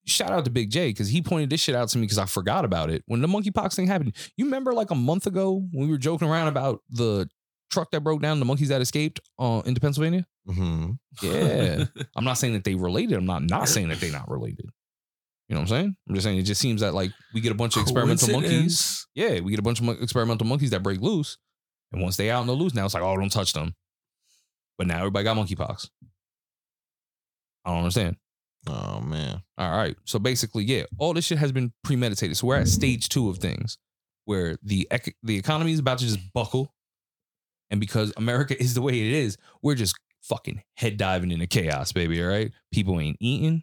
[0.06, 2.26] shout out to Big J because he pointed this shit out to me because I
[2.26, 4.14] forgot about it when the monkeypox thing happened.
[4.36, 7.28] You remember like a month ago when we were joking around about the
[7.70, 10.26] truck that broke down, the monkeys that escaped uh, into Pennsylvania?
[10.48, 10.92] Mm-hmm.
[11.22, 11.84] Yeah,
[12.16, 13.16] I'm not saying that they related.
[13.16, 14.70] I'm not not saying that they not related.
[15.48, 15.96] You know what I'm saying?
[16.08, 19.06] I'm just saying it just seems that like we get a bunch of experimental monkeys.
[19.14, 21.36] Yeah, we get a bunch of mon- experimental monkeys that break loose,
[21.92, 23.74] and once they out and they loose, now it's like, oh, don't touch them.
[24.78, 25.88] But now everybody got monkeypox.
[27.64, 28.16] I don't understand.
[28.66, 29.42] Oh man.
[29.58, 32.36] All right, so basically, yeah, all this shit has been premeditated.
[32.36, 33.76] So we're at stage two of things,
[34.24, 36.74] where the ec- the economy is about to just buckle,
[37.70, 41.92] and because America is the way it is, we're just fucking head diving into chaos,
[41.92, 42.22] baby.
[42.22, 43.62] All right, people ain't eating,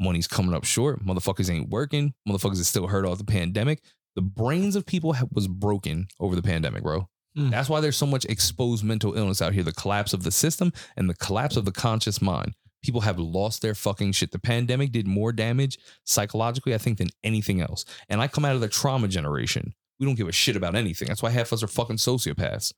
[0.00, 3.82] money's coming up short, motherfuckers ain't working, motherfuckers are still hurt off the pandemic.
[4.16, 7.08] The brains of people ha- was broken over the pandemic, bro.
[7.36, 7.50] Mm.
[7.50, 9.62] That's why there's so much exposed mental illness out here.
[9.62, 12.54] The collapse of the system and the collapse of the conscious mind.
[12.82, 14.32] People have lost their fucking shit.
[14.32, 17.84] The pandemic did more damage psychologically, I think, than anything else.
[18.08, 19.74] And I come out of the trauma generation.
[19.98, 21.08] We don't give a shit about anything.
[21.08, 22.72] That's why half of us are fucking sociopaths.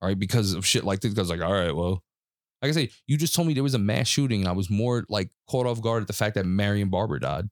[0.00, 1.12] All right, because of shit like this.
[1.12, 2.02] Because like, all right, well,
[2.62, 4.70] like I say, you just told me there was a mass shooting, and I was
[4.70, 7.50] more like caught off guard at the fact that Marion Barber died,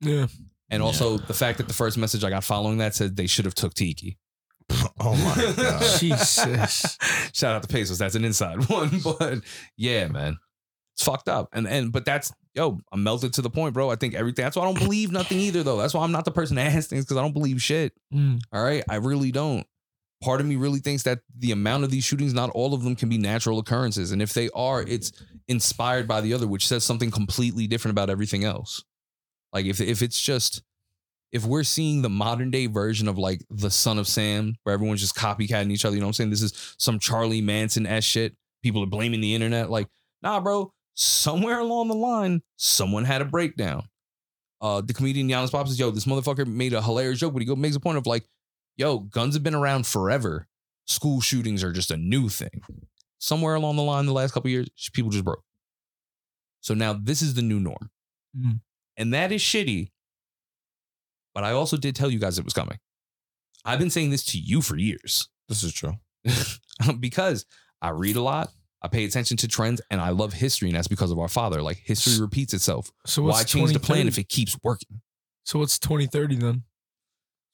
[0.00, 0.26] Yeah.
[0.70, 3.44] and also the fact that the first message I got following that said they should
[3.44, 4.18] have took Tiki.
[5.00, 5.82] Oh my god.
[5.98, 6.96] Jesus.
[7.34, 7.98] Shout out to Pesos.
[7.98, 9.00] That's an inside one.
[9.02, 9.40] But
[9.76, 10.38] yeah, man.
[10.94, 11.48] It's fucked up.
[11.52, 13.90] And and but that's yo, I'm melted to the point, bro.
[13.90, 15.76] I think everything that's why I don't believe nothing either, though.
[15.78, 17.92] That's why I'm not the person to ask things because I don't believe shit.
[18.14, 18.40] Mm.
[18.52, 18.84] All right.
[18.88, 19.66] I really don't.
[20.24, 22.96] Part of me really thinks that the amount of these shootings, not all of them
[22.96, 24.10] can be natural occurrences.
[24.10, 25.12] And if they are, it's
[25.48, 28.82] inspired by the other, which says something completely different about everything else.
[29.52, 30.62] Like if if it's just
[31.30, 35.02] if we're seeing the modern day version of like the son of Sam, where everyone's
[35.02, 36.30] just copycatting each other, you know what I'm saying?
[36.30, 38.34] This is some Charlie Manson ass shit.
[38.62, 39.68] People are blaming the internet.
[39.68, 39.88] Like,
[40.22, 40.72] nah, bro.
[40.94, 43.88] Somewhere along the line, someone had a breakdown.
[44.60, 47.46] Uh, the comedian Yannis Pappas says, "Yo, this motherfucker made a hilarious joke, but he
[47.46, 48.24] go makes a point of like,
[48.76, 50.48] yo, guns have been around forever.
[50.86, 52.62] School shootings are just a new thing.
[53.18, 55.42] Somewhere along the line, the last couple years, people just broke.
[56.60, 57.90] So now this is the new norm,
[58.36, 58.60] Mm.
[58.96, 59.90] and that is shitty.
[61.34, 62.78] But I also did tell you guys it was coming.
[63.64, 65.94] I've been saying this to you for years This is true.
[67.00, 67.44] because
[67.82, 68.50] I read a lot.
[68.82, 71.62] I pay attention to trends and I love history, and that's because of our father.
[71.62, 72.90] Like history repeats itself.
[73.06, 75.00] So what's Why change the plan if it keeps working?
[75.44, 76.62] So what's 2030 then?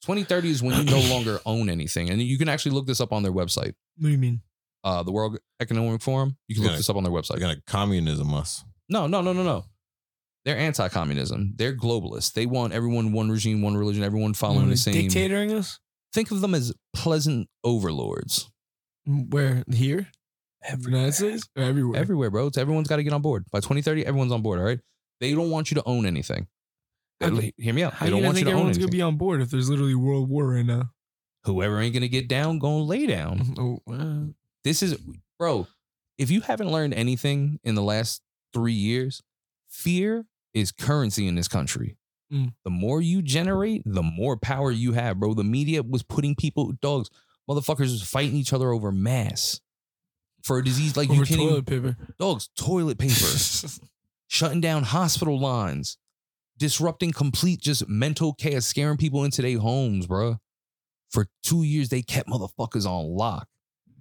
[0.03, 2.09] 2030 is when you no longer own anything.
[2.09, 3.73] And you can actually look this up on their website.
[3.97, 4.41] What do you mean?
[4.83, 6.37] Uh, the World Economic Forum.
[6.47, 6.71] You can Yeah.
[6.71, 7.41] look this up on their website.
[7.43, 8.63] a communism us.
[8.89, 9.65] No, no, no, no, no.
[10.43, 11.53] They're anti-communism.
[11.55, 12.33] They're globalists.
[12.33, 14.95] They want everyone one regime, one religion, everyone following the same.
[14.95, 15.79] Dictatoring us?
[16.13, 18.49] Think of them as pleasant overlords.
[19.05, 19.63] Where?
[19.71, 20.07] Here?
[20.79, 21.47] United States?
[21.55, 21.99] Or everywhere?
[21.99, 22.47] Everywhere, bro.
[22.47, 23.45] It's everyone's got to get on board.
[23.51, 24.79] By 2030, everyone's on board, all right?
[25.19, 26.47] They don't want you to own anything.
[27.57, 27.93] Hear me out.
[27.93, 28.81] How They do you don't want you to own anything.
[28.81, 30.91] gonna be on board if there's literally world war right now?
[31.45, 33.53] Whoever ain't gonna get down, gonna lay down.
[33.59, 34.27] Oh, wow.
[34.63, 34.97] This is,
[35.39, 35.67] bro.
[36.17, 38.21] If you haven't learned anything in the last
[38.53, 39.21] three years,
[39.69, 41.97] fear is currency in this country.
[42.31, 42.53] Mm.
[42.63, 45.33] The more you generate, the more power you have, bro.
[45.33, 47.09] The media was putting people, dogs,
[47.49, 49.59] motherfuckers was fighting each other over mass
[50.43, 51.97] for a disease like you Over can't toilet even, paper.
[52.19, 53.13] dogs, toilet paper,
[54.27, 55.97] shutting down hospital lines,
[56.61, 60.37] disrupting complete just mental chaos, scaring people into their homes, bro.
[61.09, 63.47] For two years, they kept motherfuckers on lock.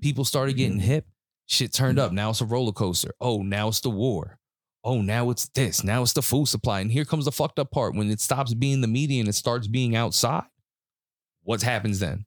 [0.03, 0.87] People started getting mm-hmm.
[0.87, 1.07] hip.
[1.47, 2.09] Shit turned up.
[2.09, 2.17] Mm-hmm.
[2.17, 3.15] Now it's a roller coaster.
[3.19, 4.39] Oh, now it's the war.
[4.85, 5.83] Oh, now it's this.
[5.83, 6.81] Now it's the food supply.
[6.81, 7.95] And here comes the fucked up part.
[7.95, 10.45] When it stops being the media and it starts being outside,
[11.43, 12.27] what happens then?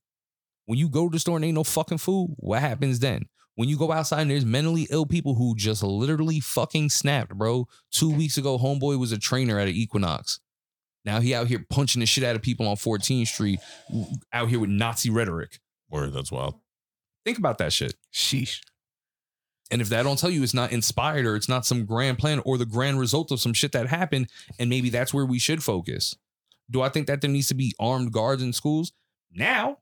[0.65, 3.25] When you go to the store and ain't no fucking food, what happens then?
[3.55, 7.67] When you go outside and there's mentally ill people who just literally fucking snapped, bro.
[7.91, 10.39] Two weeks ago, homeboy was a trainer at an Equinox.
[11.05, 13.59] Now he out here punching the shit out of people on 14th Street,
[14.31, 15.59] out here with Nazi rhetoric.
[15.89, 16.55] Word, that's wild.
[17.25, 17.95] Think about that shit.
[18.13, 18.61] Sheesh.
[19.69, 22.41] And if that don't tell you it's not inspired or it's not some grand plan
[22.45, 25.63] or the grand result of some shit that happened, and maybe that's where we should
[25.63, 26.15] focus.
[26.69, 28.93] Do I think that there needs to be armed guards in schools?
[29.31, 29.79] Now,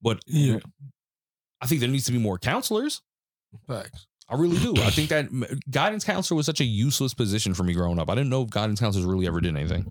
[0.00, 0.58] but Yeah.
[1.60, 3.02] I think there needs to be more counselors.
[3.66, 4.06] Facts.
[4.28, 4.74] I really do.
[4.80, 5.28] I think that
[5.70, 8.08] guidance counselor was such a useless position for me growing up.
[8.08, 9.90] I didn't know if guidance counselors really ever did anything.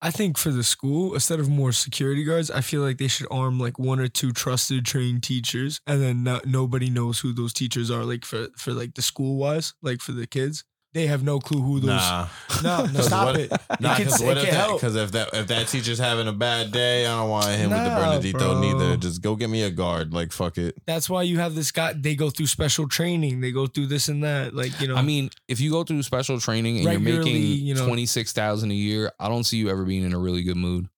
[0.00, 3.26] I think for the school, instead of more security guards, I feel like they should
[3.30, 7.52] arm like one or two trusted trained teachers, and then no, nobody knows who those
[7.52, 8.04] teachers are.
[8.04, 10.64] Like for for like the school wise, like for the kids,
[10.96, 11.88] they have no clue who those.
[11.90, 12.26] Nah,
[12.62, 13.50] no, no, 'Cause stop what- it.
[13.50, 14.60] Nah, it can, because it what if can that?
[14.66, 14.80] help.
[14.80, 17.78] Because if that if that teacher's having a bad day, I don't want him with
[17.78, 18.60] the Nah, Bernadito bro.
[18.60, 18.96] neither.
[18.96, 20.14] Just go get me a guard.
[20.14, 20.74] Like fuck it.
[20.86, 21.92] That's why you have this guy.
[21.92, 23.40] They go through special training.
[23.42, 24.54] They go through this and that.
[24.54, 27.74] Like you know, I mean, if you go through special training and you're making you
[27.74, 30.42] know- twenty six thousand a year, I don't see you ever being in a really
[30.42, 30.88] good mood.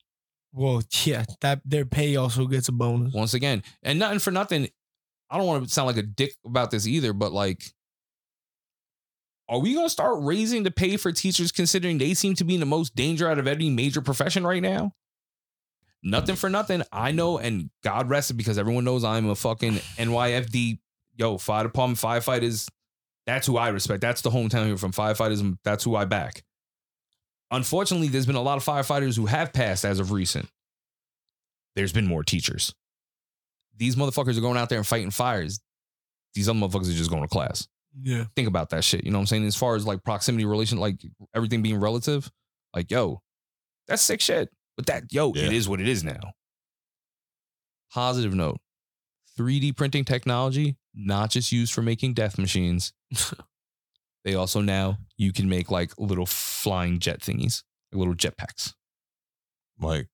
[0.52, 3.12] well, yeah, that their pay also gets a bonus.
[3.12, 4.68] Once again, and nothing for nothing.
[5.30, 7.62] I don't want to sound like a dick about this either, but like,
[9.48, 12.60] are we gonna start raising the pay for teachers considering they seem to be in
[12.60, 14.92] the most danger out of any major profession right now?
[16.02, 16.82] Nothing for nothing.
[16.92, 20.78] I know, and God rest it because everyone knows I'm a fucking NYFD.
[21.16, 22.68] Yo, fire department firefighters.
[23.26, 24.00] That's who I respect.
[24.00, 25.56] That's the hometown here from firefighters.
[25.64, 26.44] That's who I back.
[27.50, 30.48] Unfortunately, there's been a lot of firefighters who have passed as of recent.
[31.74, 32.74] There's been more teachers.
[33.76, 35.60] These motherfuckers are going out there and fighting fires.
[36.34, 37.66] These other motherfuckers are just going to class
[38.02, 39.04] Yeah, think about that shit.
[39.04, 39.44] You know what I'm saying?
[39.46, 41.00] As far as like proximity relation, like
[41.34, 42.30] everything being relative,
[42.74, 43.22] like, yo,
[43.86, 44.50] that's sick shit.
[44.76, 45.44] But that, yo, Yeah.
[45.46, 46.20] it is what it is now.
[47.92, 48.58] Positive note
[49.38, 52.92] 3D printing technology, not just used for making death machines.
[54.24, 58.74] they also now, you can make like little flying jet thingies, like little jetpacks.
[59.80, 60.08] Like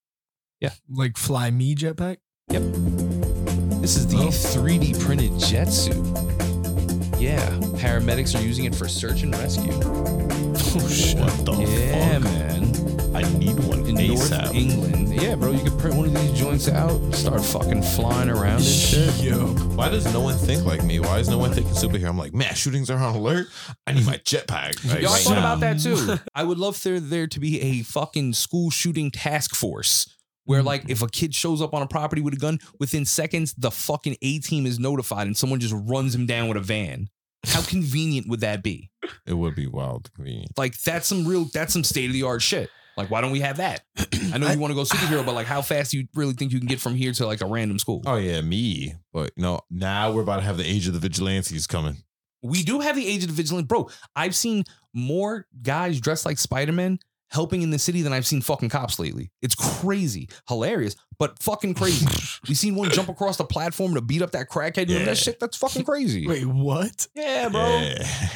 [0.60, 0.70] yeah.
[0.88, 2.18] like fly me jetpack.
[2.50, 2.62] Yep.
[3.80, 4.28] This is the Oh.
[4.28, 5.96] 3D printed jet suit.
[7.24, 9.72] Yeah, paramedics are using it for search and rescue.
[9.82, 11.18] Oh shit.
[11.18, 12.22] what the yeah, fuck?
[12.22, 13.16] man.
[13.16, 14.54] I need one in North ASAP.
[14.54, 15.14] England.
[15.14, 18.64] Yeah, bro, you could print one of these joints out, start fucking flying around and
[18.64, 19.14] shit.
[19.22, 20.98] Yo, Why does no one think like me?
[20.98, 22.08] Why is no one thinking superhero?
[22.08, 23.46] I'm like, man, shootings are on alert.
[23.86, 24.84] I need my jetpack.
[24.90, 25.38] Like, Yo, I thought now.
[25.38, 26.16] about that too.
[26.34, 30.90] I would love for there to be a fucking school shooting task force where, like,
[30.90, 34.16] if a kid shows up on a property with a gun, within seconds, the fucking
[34.20, 37.08] A team is notified and someone just runs him down with a van.
[37.46, 38.90] How convenient would that be?
[39.26, 40.56] It would be wild convenient.
[40.56, 42.70] Like, that's some real, that's some state of the art shit.
[42.96, 43.82] Like, why don't we have that?
[44.32, 46.52] I know you want to go superhero, but like, how fast do you really think
[46.52, 48.02] you can get from here to like a random school?
[48.06, 48.94] Oh yeah, me.
[49.12, 51.98] But you know, now we're about to have the age of the vigilantes coming.
[52.42, 53.88] We do have the age of the vigilant, bro.
[54.14, 56.98] I've seen more guys dressed like Spider Man
[57.30, 59.30] helping in the city than I've seen fucking cops lately.
[59.42, 62.06] It's crazy, hilarious, but fucking crazy.
[62.48, 64.88] we seen one jump across the platform to beat up that crackhead.
[64.88, 65.04] Yeah.
[65.04, 65.40] that shit?
[65.40, 66.26] That's fucking crazy.
[66.26, 67.06] wait, what?
[67.14, 67.64] Yeah, bro.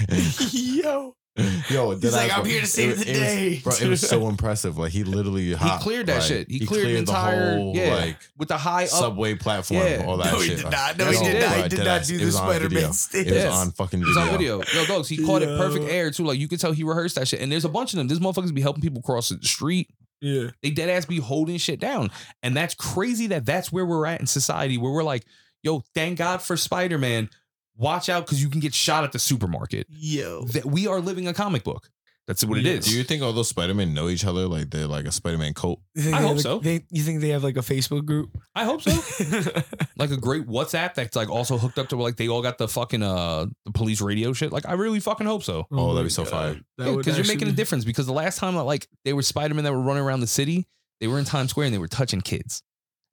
[0.51, 1.17] Yo,
[1.71, 4.29] Yo, He's like, "I'm here to save the it was- day." bro, it was so
[4.29, 4.77] impressive.
[4.79, 6.51] Like he literally He hopped, cleared that like, shit.
[6.51, 8.89] He, cleared, the the entire whole yeah like with the high up.
[8.91, 10.05] subway platform, Yeah.
[10.07, 10.57] all that No, he shit.
[10.59, 10.99] did not.
[10.99, 11.49] No, he did not.
[11.55, 12.93] bro, He did dead not do the Spider-Man video.
[12.93, 13.27] stick.
[13.29, 14.21] It was on fucking It video.
[14.21, 14.63] was on video.
[14.75, 16.25] Yo, dogs, he caught it perfect air too.
[16.25, 17.41] Like you could tell he rehearsed that shit.
[17.41, 18.09] And there's a bunch of them.
[18.09, 19.89] This motherfuckers be helping people cross the street.
[20.21, 22.11] Yeah, They dead ass be holding shit down.
[22.43, 25.25] And that's crazy that that's where we're at in society where we're like,
[25.63, 27.31] yo, thank God for Spider Man.
[27.79, 29.87] Watch out because you can get shot at the supermarket.
[29.89, 30.45] yo.
[30.47, 31.89] That we are living a comic book.
[32.27, 32.73] That's what it Yeah.
[32.75, 32.85] is.
[32.85, 34.47] Do you think all those Spider Men know each other?
[34.47, 35.81] Like they're like a Spider Man cult.
[35.95, 36.55] You think I they hope have, so.
[36.57, 38.37] like, They, you think they have like a Facebook group?
[38.55, 38.91] I hope so.
[39.97, 42.69] like a great WhatsApp that's like also hooked up to like they all got the
[42.69, 44.53] fucking uh the police radio shit.
[44.53, 45.67] Like I really fucking hope so.
[45.73, 46.31] Oh, that'd be so God.
[46.31, 46.61] fire.
[46.77, 47.87] That would Because you're making a difference.
[47.87, 50.27] Because the last time that like they were Spider Men that were running around the
[50.27, 50.67] city,
[51.01, 52.63] they were in Times Square and they were touching kids,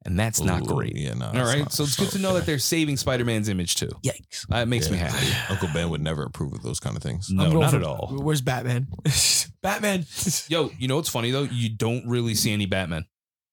[0.05, 0.95] and that's not Ooh, great.
[0.95, 1.27] Yeah, no.
[1.27, 2.39] All right, not- so it's good to know okay.
[2.39, 3.89] that they're saving Spider Man's image too.
[4.03, 4.47] Yikes!
[4.47, 5.27] That makes me happy.
[5.49, 7.29] Uncle Ben would never approve of those kind of things.
[7.29, 8.15] No, not for- at all.
[8.19, 8.87] Where's Batman?
[9.61, 10.05] Batman.
[10.47, 11.43] Yo, you know what's funny though?
[11.43, 13.05] You don't really see any Batman.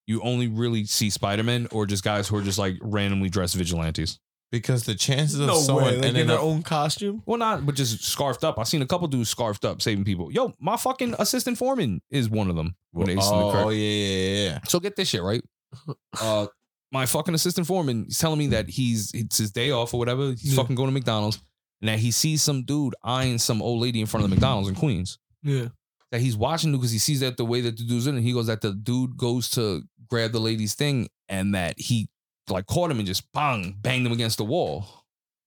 [0.06, 3.54] You only really see Spider Man or just guys who are just like randomly dressed
[3.54, 4.18] vigilantes.
[4.50, 5.96] Because the chances of no someone way.
[5.96, 7.22] Like in their up- own costume.
[7.24, 8.58] Well, not, but just scarfed up.
[8.58, 10.30] I've seen a couple dudes scarfed up saving people.
[10.30, 12.76] Yo, my fucking assistant foreman is one of them.
[12.90, 13.64] When they oh, crack.
[13.64, 14.58] oh, yeah, yeah, yeah.
[14.68, 15.42] So get this shit right.
[16.20, 16.46] Uh,
[16.90, 20.30] my fucking assistant foreman is telling me that he's it's his day off or whatever.
[20.30, 20.56] He's Yeah.
[20.56, 21.40] fucking going to McDonald's,
[21.80, 24.68] and that he sees some dude eyeing some old lady in front of the McDonald's
[24.68, 25.18] in Queens.
[25.42, 25.68] Yeah.
[26.10, 28.32] That he's watching because he sees that the way that the dude's in, and he
[28.34, 32.08] goes that the dude goes to grab the lady's thing, and that he
[32.50, 34.84] like caught him and just bang banged him against the wall.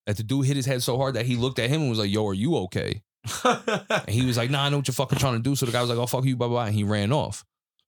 [0.08, 2.00] That the dude hit his head so hard that he looked at him and was
[2.00, 3.04] like, "Yo, are you okay?"
[3.44, 5.72] And he was like, "Nah, I know what you're fucking trying to do." So the
[5.72, 7.44] guy was like, "Oh fuck you, blah blah," blah," and he ran off.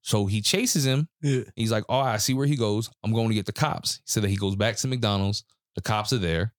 [0.07, 1.09] So he chases him.
[1.21, 1.41] yeah.
[1.57, 2.89] He's like, "Oh, I see where he goes.
[3.03, 5.43] I'm going to get the cops." He said that he goes back to McDonald's.
[5.75, 6.53] The cops are there.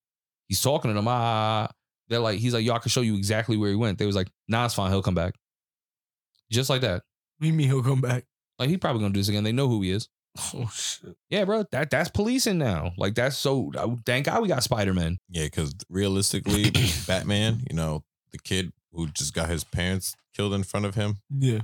[0.48, 1.08] He's talking to them.
[1.08, 1.70] Ah,
[2.08, 4.28] they're like, he's like, "Y'all can show you exactly where he went." They was like,
[4.48, 4.90] "Nah, it's fine.
[4.90, 5.34] He'll come back."
[6.52, 7.04] Just like that.
[7.40, 8.24] Me, me, he'll come back.
[8.58, 9.44] Like he probably gonna do this again.
[9.44, 10.10] They know who he is.
[10.54, 11.16] Oh shit.
[11.30, 11.64] Yeah, bro.
[11.72, 12.92] That that's policing now.
[12.98, 13.72] Like that's so.
[14.04, 15.16] Thank God we got Spider Man.
[15.30, 16.70] Yeah, because realistically,
[17.06, 21.16] Batman, you know, the kid who just got his parents killed in front of him.
[21.30, 21.60] Yeah.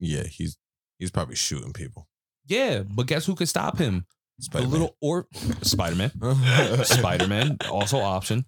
[0.00, 0.56] Yeah, he's
[0.98, 2.08] he's probably shooting people.
[2.46, 4.06] Yeah, but guess who could stop him?
[4.38, 4.70] The Spider-Man.
[4.70, 5.26] little or
[5.62, 6.12] Spider Man.
[6.84, 8.44] Spider Man also option,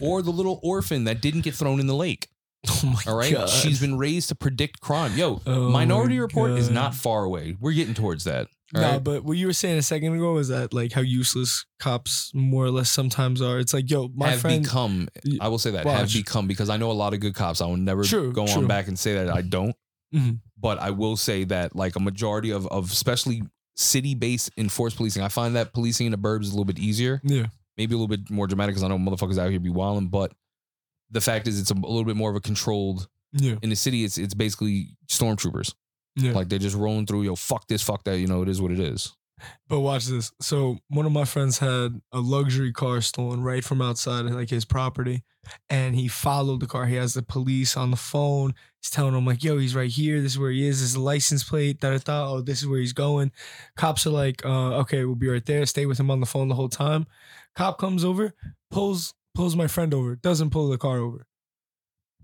[0.00, 2.28] or the little orphan that didn't get thrown in the lake.
[2.68, 3.48] oh my All right, God.
[3.50, 5.12] she's been raised to predict crime.
[5.16, 7.56] Yo, Oh Minority my Report is not far away.
[7.60, 8.46] We're getting towards that.
[8.72, 9.04] No, Nah, right?
[9.04, 12.64] but what you were saying a second ago is that like how useless cops more
[12.64, 13.58] or less sometimes are.
[13.58, 14.62] It's like, yo, my have friend.
[14.62, 15.08] become.
[15.40, 17.60] I will say that have become because I know a lot of good cops.
[17.60, 19.74] I will never True, go on back and say that I don't.
[20.14, 20.38] Mhm.
[20.64, 23.42] But I will say that like a majority of of especially
[23.76, 26.78] city based enforced policing, I find that policing in the burbs is a little bit
[26.78, 27.20] easier.
[27.22, 27.46] yeah.
[27.76, 30.32] maybe a little bit more dramatic because I know motherfuckers out here be wilding, but
[31.10, 33.56] the fact is it's a, little bit more of a controlled Yeah.
[33.62, 34.04] in the city.
[34.04, 35.74] It's it's basically stormtroopers.
[36.16, 36.32] Yeah.
[36.32, 37.24] Like they're just rolling through.
[37.24, 38.18] Yo, fuck this, fuck that.
[38.18, 39.12] You know, it is what it is.
[39.68, 40.32] But watch this.
[40.40, 44.64] So one of my friends had a luxury car stolen right from outside like his
[44.64, 45.24] property,
[45.68, 46.86] and he followed the car.
[46.86, 48.54] He has the police on the phone.
[48.80, 50.20] He's telling them like, "Yo, he's right here.
[50.20, 50.80] This is where he is.
[50.80, 51.80] This is the license plate.
[51.80, 52.30] Da da da.
[52.30, 53.32] Oh, this is where he's going."
[53.76, 55.66] Cops are like, uh, "Okay, we'll be right there.
[55.66, 57.06] Stay with him on the phone the whole time."
[57.56, 58.34] Cop comes over,
[58.70, 60.16] pulls pulls my friend over.
[60.16, 61.26] Doesn't pull the car over.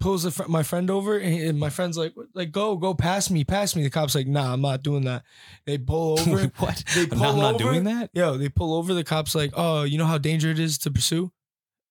[0.01, 2.95] Pulls the fr- my friend over, and, he- and my friend's like, "Like, go, go,
[2.95, 5.23] pass me, pass me." The cop's like, "Nah, I'm not doing that."
[5.67, 6.51] They pull over.
[6.59, 6.83] what?
[6.95, 7.65] They pull not, I'm not over.
[7.65, 8.11] doing that.
[8.15, 8.95] Yo, they pull over.
[8.95, 11.31] The cops like, oh, you know how dangerous it is to pursue.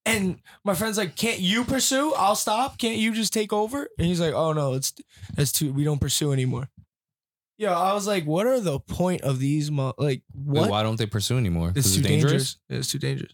[0.05, 2.13] And my friend's like, can't you pursue?
[2.15, 2.79] I'll stop.
[2.79, 3.87] Can't you just take over?
[3.99, 4.91] And he's like, oh no, it's
[5.35, 5.71] that's too.
[5.71, 6.69] We don't pursue anymore.
[7.59, 9.69] Yo, I was like, what are the point of these?
[9.69, 10.69] Mo- like, Wait, what?
[10.71, 11.73] why don't they pursue anymore?
[11.75, 12.31] it's too it's dangerous.
[12.31, 12.57] dangerous.
[12.69, 13.33] It's too dangerous.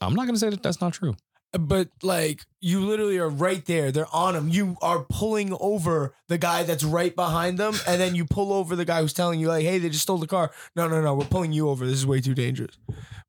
[0.00, 1.16] I'm not gonna say that that's not true.
[1.58, 3.92] But like, you literally are right there.
[3.92, 4.48] They're on him.
[4.48, 8.74] You are pulling over the guy that's right behind them, and then you pull over
[8.74, 10.50] the guy who's telling you like, hey, they just stole the car.
[10.74, 11.86] No, no, no, we're pulling you over.
[11.86, 12.76] This is way too dangerous,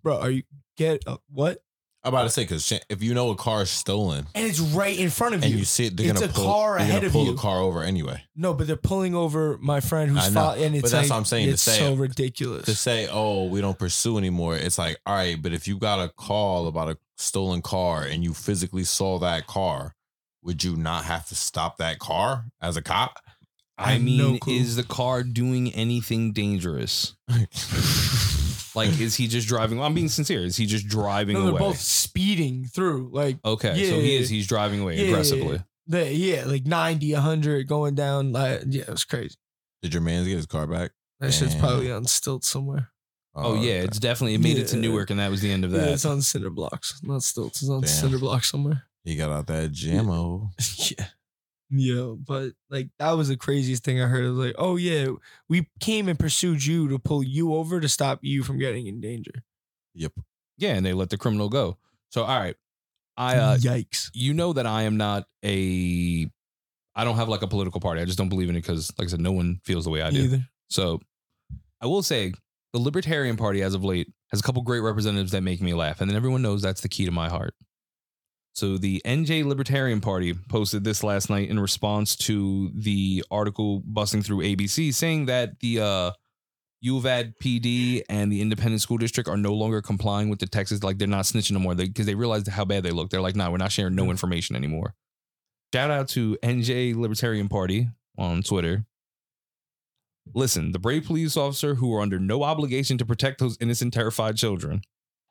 [0.04, 0.20] bro.
[0.20, 0.44] Are you
[0.78, 1.62] get uh, what?
[2.06, 4.98] I'm about to say because if you know a car is stolen and it's right
[4.98, 5.60] in front of you and you.
[5.60, 7.32] you see it, they're It's gonna a pull, car ahead gonna of pull you.
[7.34, 8.24] the car over anyway.
[8.36, 11.10] no, but they're pulling over my friend who's I know, fo- and it's but that's
[11.10, 12.65] like, what I'm saying, to It's say so ridiculous.
[12.65, 14.56] To say, oh, we don't pursue anymore.
[14.56, 18.24] It's like, all right, but if you got a call about a stolen car and
[18.24, 19.96] you physically saw that car,
[20.44, 23.18] would you not have to stop that car as a cop?
[23.80, 27.15] I I mean, no is the car doing anything dangerous?
[28.76, 29.82] Like, is he just driving?
[29.82, 30.42] I'm being sincere.
[30.42, 31.60] Is he just driving no, they're away?
[31.60, 33.10] both speeding through.
[33.14, 34.20] Like, okay, so he Yeah.
[34.20, 34.30] is.
[34.30, 35.64] He's driving away Yeah, aggressively.
[35.88, 38.32] they, yeah, like 90, 100 going down.
[38.32, 39.36] Like, yeah, it was crazy.
[39.82, 40.92] Did your man get his car back?
[41.20, 41.62] That shit's Damn.
[41.62, 42.90] probably on stilts somewhere.
[43.38, 43.80] Oh, yeah, okay.
[43.86, 44.82] it's definitely it made it to Yeah.
[44.84, 45.90] Newark, and that was the end of Yeah, that.
[45.94, 47.62] it's on cinder blocks, not stilts.
[47.62, 47.90] It's on Damn.
[47.90, 48.84] cinder blocks somewhere.
[49.04, 50.50] he got out that jammo.
[50.98, 51.08] yeah.
[51.78, 54.26] Yeah, but like that was the craziest thing I heard.
[54.26, 55.08] It was like, oh yeah,
[55.50, 59.02] we came and pursued you to pull you over to stop you from getting in
[59.02, 59.44] danger.
[59.94, 60.14] Yep.
[60.58, 61.78] yeah, and they let the criminal go.
[62.10, 62.56] So, all right,
[63.18, 64.10] I uh, Yikes.
[64.14, 66.30] you know that I am not a
[66.96, 68.02] I don't have like a political party.
[68.02, 70.02] I just don't believe in it because, like I said, no one feels the way
[70.02, 70.24] I do.
[70.24, 70.46] Either.
[70.70, 71.02] So
[71.82, 72.34] I will say
[72.74, 76.02] the Libertarian Party, as of late, has a couple great representatives that make me laugh.
[76.02, 77.54] And then everyone knows that's the key to my heart.
[78.56, 84.24] So the NJ Libertarian Party posted this last night in response to the article busting
[84.24, 86.12] through ABC saying that the uh
[86.82, 91.00] Uvalde PD and the Independent School District are no longer complying with the Texas, like
[91.00, 93.10] they're not snitching no more because they, realized how bad they look.
[93.10, 94.94] They're like, nah, we're not sharing no information anymore.
[95.74, 97.89] Shout out to NJ Libertarian Party
[98.20, 98.86] on Twitter.
[100.34, 104.38] Listen, the brave police officer who are under no obligation to protect those innocent, terrified
[104.38, 104.82] children.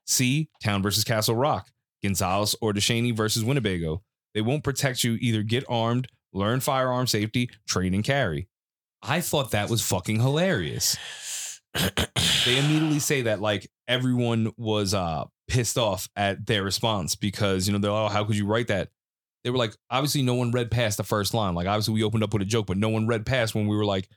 [0.06, 1.68] See Town versus Castle Rock,
[2.04, 4.02] Gonzales or DeShaney versus Winnebago.
[4.34, 5.16] They won't protect you.
[5.20, 8.48] Either get armed, learn firearm safety, train and carry.
[9.02, 10.96] I thought that was fucking hilarious.
[11.74, 17.72] they immediately say that like everyone was uh pissed off at their response because you
[17.72, 18.90] know they're like, oh, how could you write that?
[19.42, 21.54] They were like, obviously no one read past the first line.
[21.54, 23.76] Like obviously we opened up with a joke, but no one read past when we
[23.76, 24.08] were like,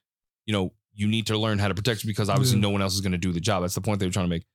[0.45, 2.62] you know, you need to learn how to protect you because obviously Yeah.
[2.63, 3.62] no one else is going to do the job.
[3.63, 4.45] That's the point they were trying to make.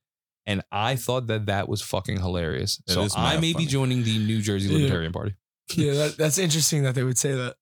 [0.45, 2.81] And I thought that that was fucking hilarious.
[2.87, 4.77] It so is I mad may be joining the New Jersey Yeah.
[4.77, 5.35] Libertarian Party.
[5.75, 7.55] Yeah, that, that's interesting that they would say that.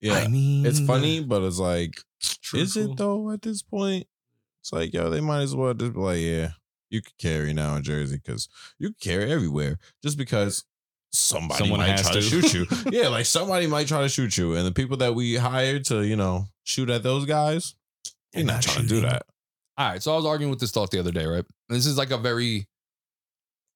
[0.00, 2.82] Yeah, I mean, it's funny, but it's like, is Truthful.
[2.92, 3.30] it though?
[3.30, 4.08] At this point,
[4.60, 6.48] it's like, yo, they might as well just be like, yeah,
[6.90, 8.48] you could carry now in Jersey because
[8.80, 9.78] you can carry everywhere.
[10.02, 10.64] Just because
[11.12, 12.20] somebody Someone might has try to.
[12.20, 12.42] to.
[12.48, 15.36] shoot you, yeah, like somebody might try to shoot you, and the people that we
[15.36, 17.76] hired to, you know, shoot at those guys,
[18.32, 19.10] they're They're not not trying to do shooting.
[19.10, 19.22] that.
[19.78, 21.44] All right, so I was arguing with this thought the other day, right?
[21.68, 22.68] This is like a very,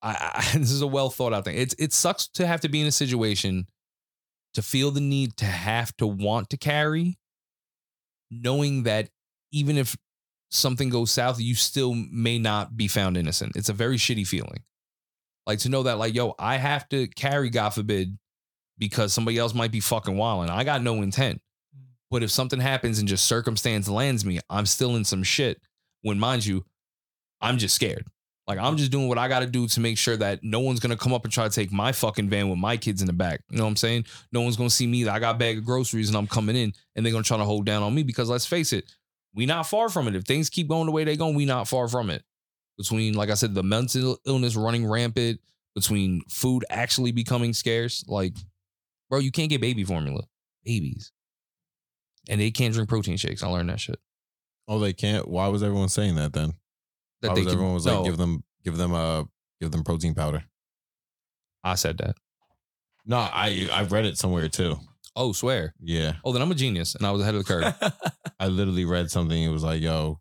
[0.02, 1.56] I, I this is a well thought out thing.
[1.56, 3.66] It's it sucks to have to be in a situation
[4.54, 7.18] to feel the need to have to want to carry,
[8.30, 9.10] knowing that
[9.52, 9.96] even if
[10.50, 13.56] something goes south, you still may not be found innocent.
[13.56, 14.62] It's a very shitty feeling.
[15.46, 18.18] Like to know that, like, yo, I have to carry, God forbid,
[18.78, 20.50] because somebody else might be fucking wilding.
[20.50, 21.40] I got no intent.
[21.76, 21.84] Mm.
[22.10, 25.60] But if something happens and just circumstance lands me, I'm still in some shit.
[26.06, 26.64] When mind you,
[27.40, 28.06] I'm just scared.
[28.46, 30.78] Like I'm just doing what I got to do to make sure that no one's
[30.78, 33.12] gonna come up and try to take my fucking van with my kids in the
[33.12, 33.40] back.
[33.50, 34.04] You know what I'm saying?
[34.30, 36.72] No one's gonna see me I got a bag of groceries and I'm coming in,
[36.94, 38.84] and they're gonna try to hold down on me because let's face it,
[39.34, 40.14] we not far from it.
[40.14, 42.22] If things keep going the way they going, we not far from it.
[42.78, 45.40] Between, like I said, the mental illness running rampant,
[45.74, 48.36] between food actually becoming scarce, like,
[49.10, 50.22] bro, you can't get baby formula,
[50.64, 51.10] babies,
[52.28, 53.42] and they can't drink protein shakes.
[53.42, 53.98] I learned that shit.
[54.68, 55.28] Oh, they can't.
[55.28, 56.54] Why was everyone saying that then?
[57.22, 59.24] That Why they was can- everyone was no, like, give them, give them, a,
[59.60, 60.44] give them protein powder.
[61.64, 62.16] I said that.
[63.04, 64.76] No, I I read it somewhere too.
[65.14, 65.74] Oh, swear.
[65.80, 67.74] Yeah, Oh, then I'm a genius, and I was ahead of the curve.
[68.40, 69.40] I literally read something.
[69.42, 70.20] It was like, yo,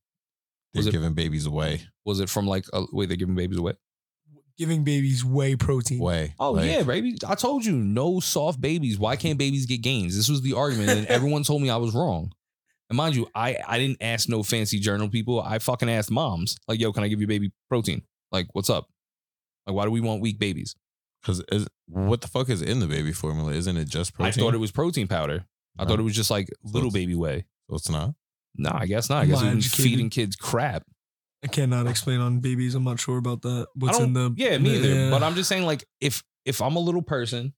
[0.74, 1.82] they're Was it- giving babies away.
[2.06, 3.74] Was it from like, uh, wait, they're giving babies away?
[4.58, 6.00] Giving babies whey protein.
[6.00, 6.34] Way.
[6.40, 7.18] Oh Like, yeah, baby.
[7.28, 8.98] I told you, no soft babies.
[8.98, 10.16] Why can't babies get gains?
[10.16, 12.32] This was the argument, and everyone told me I was wrong.
[12.90, 15.42] And mind you, I I didn't ask no fancy journal people.
[15.42, 18.04] I fucking asked moms, like, yo, can I give you baby protein?
[18.32, 18.88] Like, what's up?
[19.66, 20.76] Like, why do we want weak babies?
[21.22, 21.44] Because
[21.88, 23.52] what the fuck is in the baby formula?
[23.54, 24.28] Isn't it just protein?
[24.28, 25.46] I thought it was protein powder.
[25.80, 27.46] I thought it was just like little it's- baby whey.
[27.70, 28.14] So it's not.
[28.58, 29.24] No, I guess not.
[29.24, 29.84] I guess Am I we've been educated?
[29.92, 30.84] feeding kids crap.
[31.44, 32.74] I cannot explain on babies.
[32.76, 33.68] I'm not sure about that.
[33.76, 34.88] What's I in don't- the yeah, me either.
[34.88, 35.10] yeah.
[35.10, 37.54] But I'm just saying, like, if if I'm a little person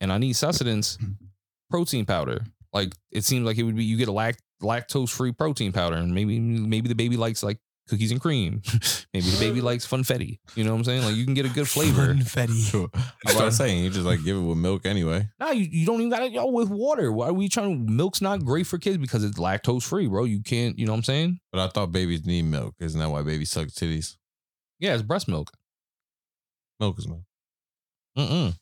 [0.00, 0.98] and I need sustenance,
[1.70, 2.44] protein powder.
[2.72, 5.96] Like it seems like it would be you get a lact lactose free protein powder,
[5.96, 8.62] and maybe maybe the baby likes like cookies and cream.
[9.14, 10.38] maybe the baby likes funfetti.
[10.54, 11.02] You know what I'm saying?
[11.02, 12.14] Like you can get a good flavor.
[12.14, 12.58] Funfetti.
[12.70, 12.88] Sure.
[13.24, 13.84] That's what I'm saying.
[13.84, 15.28] You just like give it with milk anyway.
[15.40, 17.10] Nah, you, you don't even got it yo, with water.
[17.10, 20.24] Why are we trying milk's not great for kids because it's lactose free, bro.
[20.24, 21.40] You can't, you know what I'm saying?
[21.50, 22.74] But I thought babies need milk.
[22.78, 24.16] Isn't that why babies suck titties?
[24.78, 25.50] Yeah, it's breast milk.
[26.78, 27.22] Milk is milk.
[28.16, 28.54] Mm-mm.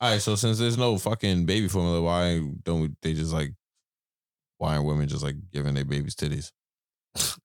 [0.00, 0.20] All right.
[0.20, 3.52] So since there's no fucking baby formula, why don't we, they just like?
[4.62, 6.52] Why aren't women just like giving their babies titties?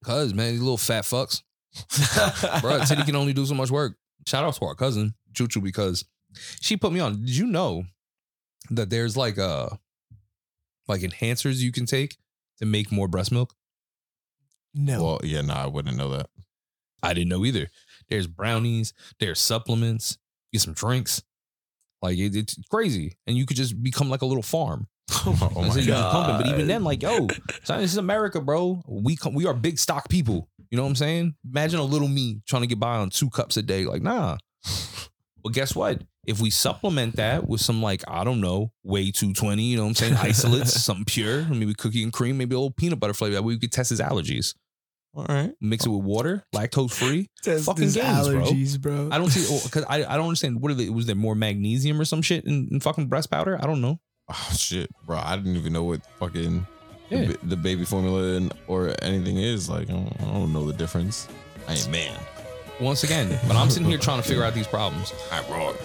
[0.06, 1.42] Cuz, man, these little fat fucks.
[2.62, 3.98] bro, Titty can only do so much work.
[4.28, 6.06] Shout out to our cousin, Choo Choo, because
[6.62, 7.22] she put me on.
[7.22, 7.86] Did you know
[8.70, 9.70] that there's like uh
[10.88, 12.18] like enhancers you can take
[12.60, 13.56] to make more breast milk?
[14.76, 15.04] No.
[15.04, 16.30] Well, yeah, no, I wouldn't know that.
[17.02, 17.72] I didn't know either.
[18.10, 20.20] There's brownies, there's supplements,
[20.54, 21.24] get some drinks.
[22.00, 23.18] Like it, it's crazy.
[23.26, 24.88] And you could just become like a little farm.
[25.26, 26.12] oh my god.
[26.12, 26.44] pump it.
[26.44, 27.28] But even then, like, yo,
[27.64, 28.82] son, this is America, bro.
[28.88, 30.50] We come, we are big stock people.
[30.70, 31.36] You know what I'm saying?
[31.50, 33.86] Imagine a little me trying to get by on two cups a day.
[33.86, 34.38] Like, nah.
[35.44, 36.02] But guess what?
[36.26, 39.90] If we supplement that with some like, I don't know, whey 220, you know what
[39.90, 40.14] I'm saying?
[40.16, 43.36] Isolates, something pure, maybe cookie and cream, maybe a little peanut butter flavor.
[43.36, 44.54] That way we could test his allergies.
[45.16, 45.54] All right.
[45.62, 47.30] Mix it with water, lactose free.
[47.42, 48.42] Test fucking his games, bro.
[48.42, 49.10] allergies, bro.
[49.12, 50.62] I don't see oh, because I, I don't understand.
[50.62, 50.90] What are they?
[50.90, 53.58] Was there more magnesium or some shit in, in fucking breast powder?
[53.60, 54.00] I don't know.
[54.30, 55.18] Oh shit, bro!
[55.24, 56.68] I didn't even know what fucking
[57.10, 57.28] the Yeah.
[57.32, 59.70] ba- the, baby formula and, or anything is.
[59.70, 61.28] Like, I don't, I don't know the difference.
[61.68, 62.18] I ain't man.
[62.82, 65.14] Once again, but I'm sitting here trying to figure out these problems.
[65.32, 65.76] I roar.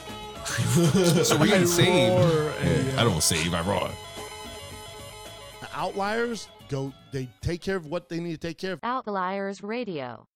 [1.24, 2.14] So we're getting saved.
[2.64, 3.55] Yeah, I don't save.
[3.55, 3.88] I roar.
[5.61, 6.92] The outliers go.
[7.12, 8.81] They take care of what they need to take care of.
[8.83, 10.26] Outliers Radio.